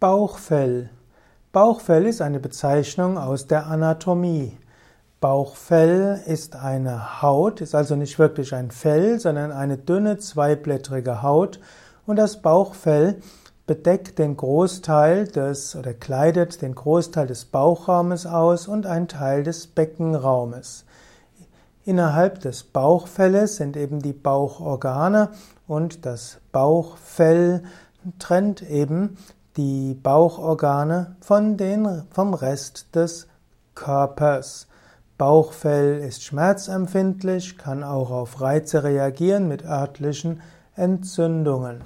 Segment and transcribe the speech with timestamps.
[0.00, 0.90] Bauchfell.
[1.50, 4.56] Bauchfell ist eine Bezeichnung aus der Anatomie.
[5.20, 11.58] Bauchfell ist eine Haut, ist also nicht wirklich ein Fell, sondern eine dünne zweiblättrige Haut
[12.06, 13.20] und das Bauchfell
[13.66, 19.66] bedeckt den Großteil des oder kleidet den Großteil des Bauchraumes aus und einen Teil des
[19.66, 20.84] Beckenraumes.
[21.84, 25.30] Innerhalb des Bauchfelles sind eben die Bauchorgane
[25.66, 27.64] und das Bauchfell
[28.20, 29.16] trennt eben
[29.58, 33.26] die Bauchorgane von den, vom Rest des
[33.74, 34.68] Körpers.
[35.18, 40.40] Bauchfell ist schmerzempfindlich, kann auch auf Reize reagieren mit örtlichen
[40.76, 41.80] Entzündungen.